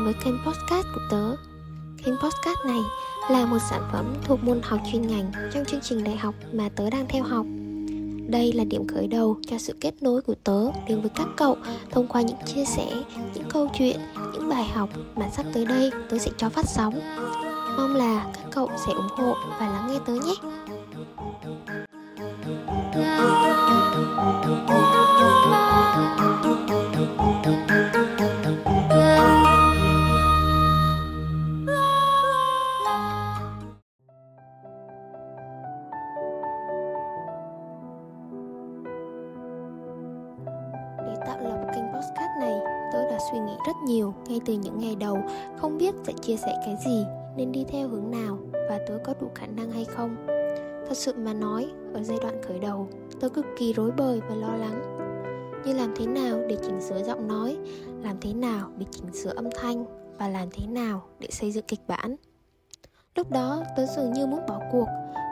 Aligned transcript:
đến 0.00 0.04
với 0.04 0.14
kênh 0.24 0.38
podcast 0.46 0.86
của 0.94 1.00
tớ 1.10 1.36
Kênh 2.04 2.14
podcast 2.16 2.58
này 2.66 2.80
là 3.30 3.46
một 3.46 3.58
sản 3.70 3.82
phẩm 3.92 4.14
thuộc 4.24 4.44
môn 4.44 4.60
học 4.62 4.80
chuyên 4.92 5.06
ngành 5.06 5.32
trong 5.52 5.64
chương 5.64 5.80
trình 5.80 6.04
đại 6.04 6.16
học 6.16 6.34
mà 6.52 6.68
tớ 6.76 6.90
đang 6.90 7.06
theo 7.08 7.22
học 7.22 7.46
đây 8.28 8.52
là 8.52 8.64
điểm 8.64 8.86
khởi 8.86 9.06
đầu 9.06 9.36
cho 9.46 9.58
sự 9.58 9.74
kết 9.80 10.02
nối 10.02 10.22
của 10.22 10.34
tớ 10.44 10.70
đến 10.88 11.00
với 11.00 11.10
các 11.16 11.26
cậu 11.36 11.56
thông 11.90 12.08
qua 12.08 12.22
những 12.22 12.36
chia 12.46 12.64
sẻ, 12.64 12.86
những 13.34 13.48
câu 13.48 13.70
chuyện, 13.78 14.00
những 14.32 14.48
bài 14.48 14.64
học 14.64 14.88
mà 15.16 15.28
sắp 15.30 15.46
tới 15.54 15.64
đây 15.64 15.90
tớ 16.10 16.18
sẽ 16.18 16.30
cho 16.36 16.48
phát 16.48 16.68
sóng. 16.68 17.00
Mong 17.76 17.96
là 17.96 18.26
các 18.34 18.44
cậu 18.50 18.70
sẽ 18.86 18.92
ủng 18.92 19.08
hộ 19.10 19.34
và 19.60 19.68
lắng 19.68 19.88
nghe 19.92 19.98
tớ 20.06 20.14
nhé. 20.14 20.34
Tạo 41.26 41.38
lập 41.40 41.66
kênh 41.74 41.84
podcast 41.84 42.38
này, 42.40 42.60
tôi 42.92 43.04
đã 43.10 43.18
suy 43.32 43.38
nghĩ 43.38 43.52
rất 43.66 43.76
nhiều 43.86 44.14
ngay 44.28 44.40
từ 44.46 44.54
những 44.54 44.78
ngày 44.78 44.96
đầu 44.96 45.18
không 45.56 45.78
biết 45.78 45.94
sẽ 46.06 46.12
chia 46.12 46.36
sẻ 46.36 46.54
cái 46.64 46.76
gì, 46.86 47.04
nên 47.36 47.52
đi 47.52 47.64
theo 47.68 47.88
hướng 47.88 48.10
nào 48.10 48.38
và 48.52 48.78
tôi 48.88 48.98
có 49.04 49.14
đủ 49.20 49.28
khả 49.34 49.46
năng 49.46 49.70
hay 49.70 49.84
không. 49.84 50.16
Thật 50.88 50.96
sự 50.96 51.14
mà 51.16 51.32
nói, 51.32 51.70
ở 51.94 52.02
giai 52.02 52.18
đoạn 52.22 52.42
khởi 52.42 52.58
đầu, 52.58 52.88
tôi 53.20 53.30
cực 53.30 53.46
kỳ 53.58 53.72
rối 53.72 53.90
bời 53.90 54.20
và 54.28 54.34
lo 54.34 54.56
lắng. 54.56 54.96
Như 55.64 55.72
làm 55.72 55.94
thế 55.96 56.06
nào 56.06 56.38
để 56.48 56.56
chỉnh 56.62 56.80
sửa 56.80 57.02
giọng 57.02 57.28
nói, 57.28 57.56
làm 58.02 58.16
thế 58.20 58.32
nào 58.34 58.70
để 58.78 58.86
chỉnh 58.90 59.12
sửa 59.12 59.32
âm 59.36 59.44
thanh 59.60 59.84
và 60.18 60.28
làm 60.28 60.48
thế 60.52 60.66
nào 60.66 61.02
để 61.18 61.28
xây 61.30 61.52
dựng 61.52 61.64
kịch 61.68 61.80
bản. 61.88 62.16
Lúc 63.14 63.30
đó 63.30 63.62
tôi 63.76 63.86
dường 63.96 64.12
như 64.12 64.26
muốn 64.26 64.40
bỏ 64.48 64.60
cuộc 64.72 64.86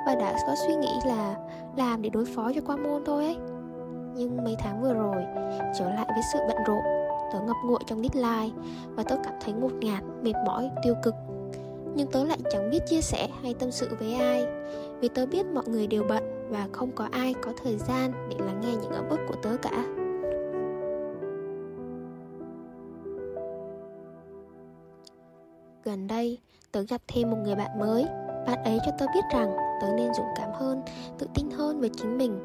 và 0.07 0.15
đã 0.15 0.39
có 0.47 0.55
suy 0.67 0.75
nghĩ 0.75 0.93
là 1.07 1.37
làm 1.77 2.03
để 2.03 2.11
đối 2.11 2.25
phó 2.25 2.53
cho 2.55 2.61
qua 2.67 2.77
môn 2.77 3.05
thôi 3.05 3.25
ấy. 3.25 3.37
Nhưng 4.15 4.45
mấy 4.45 4.57
tháng 4.59 4.83
vừa 4.83 4.95
rồi, 4.95 5.25
trở 5.79 5.91
lại 5.91 6.07
với 6.09 6.23
sự 6.33 6.39
bận 6.49 6.57
rộn, 6.67 6.83
tớ 7.33 7.41
ngập 7.41 7.57
ngụa 7.65 7.79
trong 7.87 8.03
deadline 8.03 8.55
và 8.95 9.03
tớ 9.03 9.17
cảm 9.25 9.35
thấy 9.41 9.55
ngột 9.55 9.73
ngạt, 9.73 10.03
mệt 10.23 10.35
mỏi, 10.47 10.71
tiêu 10.83 10.95
cực. 11.03 11.15
Nhưng 11.95 12.11
tớ 12.11 12.25
lại 12.25 12.39
chẳng 12.51 12.71
biết 12.71 12.79
chia 12.87 13.01
sẻ 13.01 13.29
hay 13.43 13.55
tâm 13.55 13.71
sự 13.71 13.89
với 14.01 14.15
ai, 14.15 14.47
vì 15.01 15.09
tớ 15.09 15.27
biết 15.27 15.47
mọi 15.47 15.65
người 15.67 15.87
đều 15.87 16.05
bận 16.09 16.49
và 16.51 16.69
không 16.73 16.91
có 16.93 17.09
ai 17.13 17.35
có 17.43 17.53
thời 17.63 17.79
gian 17.79 18.13
để 18.31 18.37
lắng 18.47 18.61
nghe 18.61 18.75
những 18.83 18.93
ấm 18.93 19.09
ức 19.09 19.21
của 19.29 19.37
tớ 19.43 19.57
cả. 19.63 19.85
Gần 25.85 26.07
đây, 26.07 26.39
tớ 26.73 26.83
gặp 26.89 27.01
thêm 27.09 27.31
một 27.31 27.37
người 27.45 27.55
bạn 27.55 27.79
mới. 27.79 28.05
Bạn 28.47 28.65
ấy 28.65 28.79
cho 28.87 28.93
tớ 28.99 29.07
biết 29.15 29.25
rằng 29.35 29.57
tớ 29.81 29.87
nên 29.97 30.15
dũng 30.15 30.27
cảm 30.37 30.51
hơn, 30.53 30.83
tự 31.19 31.27
tin 31.35 31.51
hơn 31.51 31.81
với 31.81 31.91
chính 31.97 32.19
mình. 32.19 32.39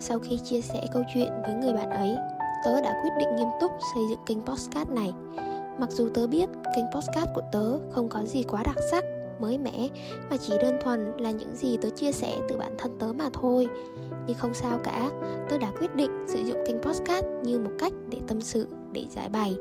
Sau 0.00 0.18
khi 0.18 0.38
chia 0.38 0.60
sẻ 0.60 0.86
câu 0.92 1.02
chuyện 1.14 1.28
với 1.42 1.54
người 1.54 1.72
bạn 1.72 1.90
ấy, 1.90 2.16
tớ 2.64 2.80
đã 2.80 3.00
quyết 3.02 3.10
định 3.18 3.36
nghiêm 3.36 3.48
túc 3.60 3.70
xây 3.94 4.02
dựng 4.10 4.18
kênh 4.26 4.40
podcast 4.40 4.88
này. 4.88 5.12
Mặc 5.78 5.90
dù 5.90 6.08
tớ 6.14 6.26
biết 6.26 6.48
kênh 6.76 6.84
podcast 6.94 7.28
của 7.34 7.42
tớ 7.52 7.78
không 7.90 8.08
có 8.08 8.22
gì 8.22 8.42
quá 8.42 8.62
đặc 8.62 8.76
sắc, 8.90 9.04
mới 9.38 9.58
mẻ 9.58 9.88
mà 10.30 10.36
chỉ 10.36 10.52
đơn 10.62 10.78
thuần 10.84 11.12
là 11.18 11.30
những 11.30 11.56
gì 11.56 11.76
tớ 11.76 11.90
chia 11.90 12.12
sẻ 12.12 12.36
từ 12.48 12.56
bản 12.56 12.74
thân 12.78 12.98
tớ 12.98 13.12
mà 13.12 13.28
thôi. 13.32 13.68
Nhưng 14.26 14.36
không 14.36 14.54
sao 14.54 14.78
cả, 14.84 15.10
tớ 15.48 15.58
đã 15.58 15.72
quyết 15.80 15.94
định 15.94 16.10
sử 16.28 16.38
dụng 16.38 16.58
kênh 16.66 16.82
podcast 16.82 17.26
như 17.42 17.58
một 17.58 17.70
cách 17.78 17.92
để 18.10 18.18
tâm 18.26 18.40
sự, 18.40 18.68
để 18.92 19.04
giải 19.10 19.28
bày 19.28 19.56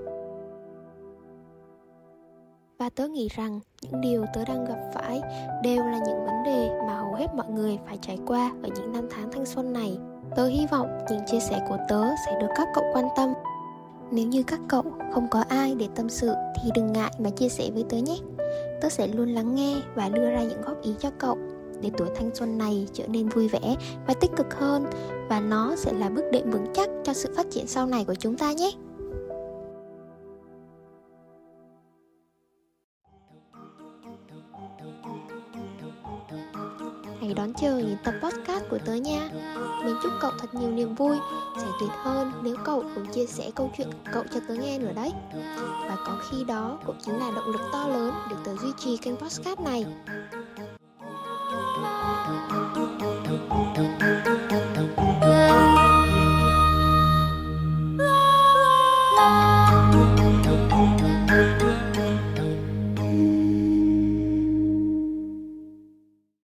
và 2.80 2.90
tớ 2.90 3.08
nghĩ 3.08 3.28
rằng 3.36 3.60
những 3.82 4.02
điều 4.02 4.26
tớ 4.34 4.46
đang 4.46 4.66
gặp 4.66 4.92
phải 4.94 5.22
đều 5.64 5.84
là 5.84 6.00
những 6.08 6.26
vấn 6.26 6.44
đề 6.46 6.70
mà 6.88 6.98
hầu 6.98 7.14
hết 7.14 7.28
mọi 7.36 7.50
người 7.50 7.80
phải 7.88 7.98
trải 8.02 8.20
qua 8.26 8.52
ở 8.64 8.70
những 8.76 8.92
năm 8.92 9.08
tháng 9.12 9.32
thanh 9.32 9.46
xuân 9.46 9.74
này. 9.74 9.98
Tớ 10.36 10.48
hy 10.48 10.66
vọng 10.72 10.88
những 11.10 11.22
chia 11.28 11.40
sẻ 11.40 11.66
của 11.70 11.78
tớ 11.90 12.04
sẽ 12.26 12.40
được 12.42 12.48
các 12.56 12.68
cậu 12.76 12.84
quan 12.94 13.06
tâm. 13.18 13.34
Nếu 14.12 14.28
như 14.28 14.44
các 14.44 14.60
cậu 14.68 14.84
không 15.14 15.28
có 15.32 15.44
ai 15.50 15.76
để 15.76 15.88
tâm 15.96 16.10
sự 16.10 16.34
thì 16.56 16.70
đừng 16.76 16.94
ngại 16.94 17.12
mà 17.20 17.30
chia 17.30 17.50
sẻ 17.50 17.70
với 17.74 17.84
tớ 17.90 17.98
nhé. 17.98 18.18
Tớ 18.82 18.90
sẽ 18.90 19.08
luôn 19.08 19.30
lắng 19.30 19.56
nghe 19.56 19.76
và 19.96 20.10
đưa 20.10 20.30
ra 20.30 20.44
những 20.44 20.62
góp 20.62 20.82
ý 20.82 20.92
cho 21.00 21.10
cậu 21.20 21.38
để 21.82 21.92
tuổi 21.98 22.10
thanh 22.16 22.36
xuân 22.36 22.58
này 22.58 22.88
trở 22.94 23.08
nên 23.08 23.30
vui 23.30 23.48
vẻ 23.48 23.76
và 24.08 24.14
tích 24.14 24.32
cực 24.36 24.54
hơn 24.54 24.86
và 25.30 25.40
nó 25.40 25.76
sẽ 25.76 25.94
là 25.94 26.10
bước 26.10 26.26
đệm 26.32 26.52
vững 26.52 26.66
chắc 26.74 26.90
cho 27.04 27.14
sự 27.14 27.34
phát 27.36 27.46
triển 27.52 27.68
sau 27.68 27.88
này 27.88 28.06
của 28.06 28.16
chúng 28.16 28.38
ta 28.38 28.52
nhé. 28.52 28.72
Hãy 37.22 37.34
đón 37.34 37.54
chờ 37.54 37.78
những 37.78 37.98
tập 38.04 38.14
podcast 38.24 38.64
của 38.70 38.78
tớ 38.86 38.94
nha. 38.94 39.30
Mình 39.86 39.96
chúc 40.04 40.12
cậu 40.22 40.32
thật 40.40 40.54
nhiều 40.54 40.72
niềm 40.72 40.96
vui, 40.96 41.18
Sẽ 41.58 41.68
tuyệt 41.80 41.90
hơn 42.04 42.32
nếu 42.44 42.56
cậu 42.64 42.84
cũng 42.96 43.06
chia 43.12 43.26
sẻ 43.26 43.52
câu 43.56 43.72
chuyện 43.78 43.92
của 43.92 44.12
cậu 44.14 44.24
cho 44.34 44.40
tớ 44.48 44.56
nghe 44.56 44.80
nữa 44.80 44.92
đấy. 44.96 45.12
Và 45.88 45.98
có 46.06 46.18
khi 46.30 46.44
đó 46.44 46.80
cũng 46.86 46.98
chính 47.06 47.20
là 47.20 47.32
động 47.36 47.48
lực 47.48 47.62
to 47.72 47.88
lớn 47.88 48.14
để 48.30 48.36
tớ 48.44 48.56
duy 48.56 48.70
trì 48.78 48.98
kênh 48.98 49.18
podcast 49.18 49.60
này. 49.60 49.86